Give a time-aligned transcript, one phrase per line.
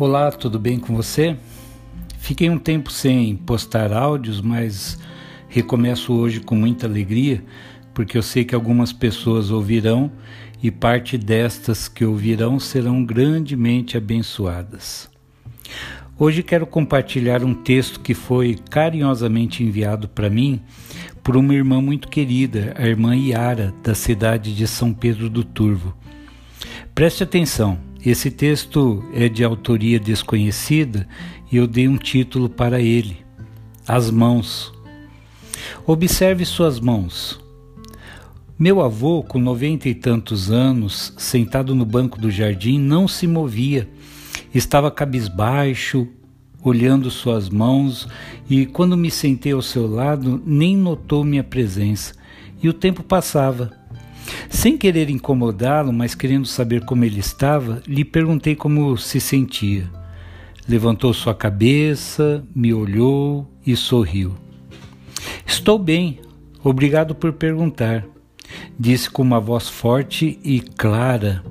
[0.00, 1.36] Olá, tudo bem com você?
[2.16, 4.98] Fiquei um tempo sem postar áudios, mas
[5.46, 7.44] recomeço hoje com muita alegria,
[7.92, 10.10] porque eu sei que algumas pessoas ouvirão
[10.62, 15.06] e parte destas que ouvirão serão grandemente abençoadas.
[16.18, 20.62] Hoje quero compartilhar um texto que foi carinhosamente enviado para mim
[21.22, 25.94] por uma irmã muito querida, a irmã Iara, da cidade de São Pedro do Turvo.
[26.94, 27.89] Preste atenção.
[28.04, 31.06] Esse texto é de autoria desconhecida
[31.52, 33.18] e eu dei um título para ele:
[33.86, 34.72] As Mãos.
[35.86, 37.38] Observe suas mãos.
[38.58, 43.86] Meu avô, com noventa e tantos anos, sentado no banco do jardim, não se movia.
[44.54, 46.08] Estava cabisbaixo,
[46.62, 48.08] olhando suas mãos,
[48.48, 52.14] e quando me sentei ao seu lado, nem notou minha presença.
[52.62, 53.79] E o tempo passava.
[54.48, 59.90] Sem querer incomodá-lo, mas querendo saber como ele estava, lhe perguntei como se sentia.
[60.68, 64.34] Levantou sua cabeça, me olhou e sorriu.
[65.46, 66.20] Estou bem,
[66.62, 68.06] obrigado por perguntar,
[68.78, 71.42] disse com uma voz forte e clara.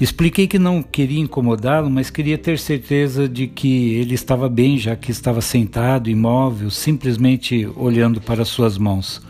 [0.00, 4.96] Expliquei que não queria incomodá-lo, mas queria ter certeza de que ele estava bem, já
[4.96, 9.22] que estava sentado, imóvel, simplesmente olhando para suas mãos.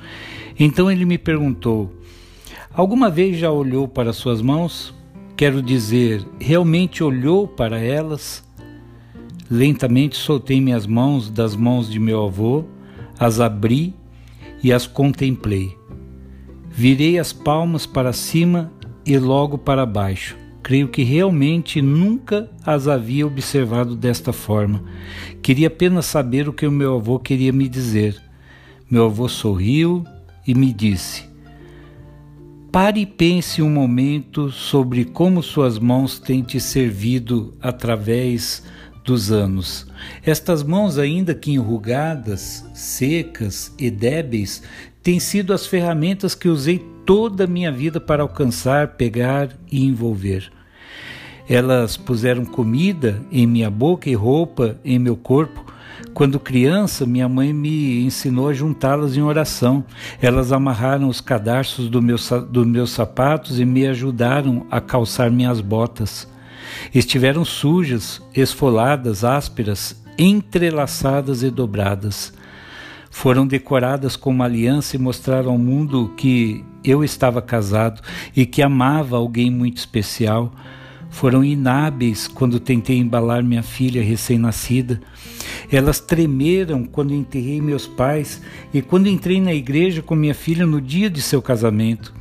[0.58, 1.92] Então ele me perguntou:
[2.74, 4.94] Alguma vez já olhou para suas mãos?
[5.36, 8.42] Quero dizer, realmente olhou para elas?
[9.50, 12.64] Lentamente soltei minhas mãos das mãos de meu avô,
[13.18, 13.94] as abri
[14.62, 15.76] e as contemplei.
[16.70, 18.72] Virei as palmas para cima
[19.04, 20.38] e logo para baixo.
[20.62, 24.82] Creio que realmente nunca as havia observado desta forma.
[25.42, 28.16] Queria apenas saber o que o meu avô queria me dizer.
[28.90, 30.04] Meu avô sorriu
[30.46, 31.31] e me disse:
[32.72, 38.62] Pare e pense um momento sobre como suas mãos têm te servido através
[39.04, 39.86] dos anos.
[40.24, 44.62] Estas mãos, ainda que enrugadas, secas e débeis,
[45.02, 50.50] têm sido as ferramentas que usei toda a minha vida para alcançar, pegar e envolver.
[51.46, 55.71] Elas puseram comida em minha boca e roupa em meu corpo,
[56.14, 59.84] quando criança, minha mãe me ensinou a juntá-las em oração.
[60.20, 62.16] Elas amarraram os cadarços do meu,
[62.50, 66.28] dos meus sapatos e me ajudaram a calçar minhas botas.
[66.94, 72.32] Estiveram sujas, esfoladas, ásperas, entrelaçadas e dobradas.
[73.10, 78.00] Foram decoradas com uma aliança e mostraram ao mundo que eu estava casado
[78.34, 80.52] e que amava alguém muito especial
[81.12, 85.00] foram inábeis quando tentei embalar minha filha recém-nascida.
[85.70, 88.42] Elas tremeram quando enterrei meus pais
[88.72, 92.12] e quando entrei na igreja com minha filha no dia de seu casamento.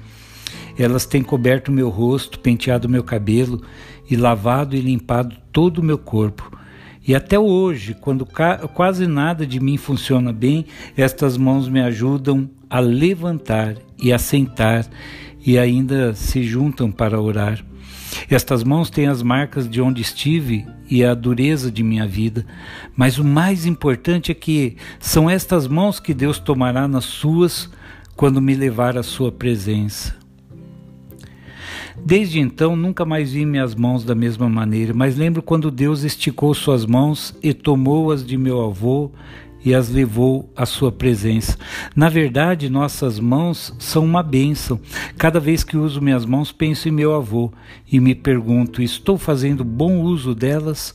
[0.78, 3.64] Elas têm coberto meu rosto, penteado meu cabelo
[4.10, 6.52] e lavado e limpado todo o meu corpo.
[7.08, 8.28] E até hoje, quando
[8.74, 10.66] quase nada de mim funciona bem,
[10.96, 14.86] estas mãos me ajudam a levantar e a sentar
[15.44, 17.71] e ainda se juntam para orar.
[18.30, 22.46] Estas mãos têm as marcas de onde estive e a dureza de minha vida,
[22.96, 27.70] mas o mais importante é que são estas mãos que Deus tomará nas suas
[28.16, 30.16] quando me levar à sua presença.
[32.04, 36.54] Desde então nunca mais vi minhas mãos da mesma maneira, mas lembro quando Deus esticou
[36.54, 39.12] suas mãos e tomou-as de meu avô
[39.64, 41.58] e as levou à sua presença.
[41.96, 44.80] Na verdade, nossas mãos são uma bênção.
[45.18, 47.52] Cada vez que uso minhas mãos, penso em meu avô
[47.92, 50.94] e me pergunto: estou fazendo bom uso delas?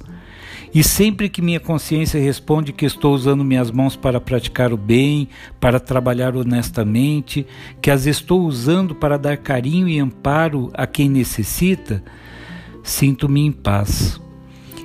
[0.74, 5.28] E sempre que minha consciência responde que estou usando minhas mãos para praticar o bem,
[5.58, 7.46] para trabalhar honestamente,
[7.80, 12.02] que as estou usando para dar carinho e amparo a quem necessita,
[12.82, 14.20] sinto-me em paz.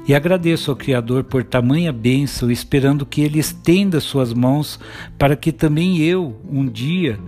[0.07, 4.79] E agradeço ao Criador por tamanha bênção, esperando que Ele estenda suas mãos
[5.17, 7.19] para que também eu, um dia,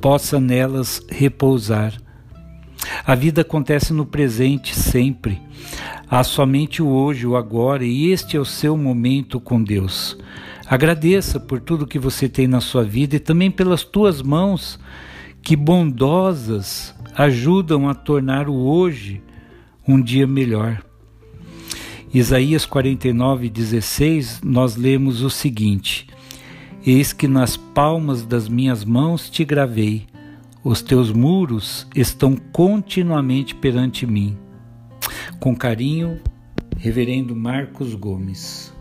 [0.00, 1.94] possa nelas repousar.
[3.04, 5.40] A vida acontece no presente sempre.
[6.08, 10.16] Há somente o hoje, o agora, e este é o seu momento com Deus.
[10.68, 14.78] Agradeça por tudo que você tem na sua vida e também pelas tuas mãos,
[15.42, 19.22] que bondosas ajudam a tornar o hoje
[19.86, 20.82] um dia melhor.
[22.18, 26.06] Isaías 49, 16, nós lemos o seguinte:
[26.82, 30.06] Eis que nas palmas das minhas mãos te gravei,
[30.64, 34.34] os teus muros estão continuamente perante mim.
[35.38, 36.18] Com carinho,
[36.78, 38.74] Reverendo Marcos Gomes.